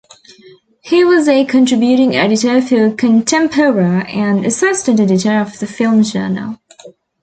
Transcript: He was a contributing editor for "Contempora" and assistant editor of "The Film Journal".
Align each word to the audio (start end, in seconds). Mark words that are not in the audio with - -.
He 0.81 1.03
was 1.05 1.27
a 1.27 1.45
contributing 1.45 2.15
editor 2.15 2.59
for 2.59 2.89
"Contempora" 2.89 4.09
and 4.09 4.47
assistant 4.47 4.99
editor 4.99 5.39
of 5.41 5.59
"The 5.59 5.67
Film 5.67 6.01
Journal". 6.01 6.57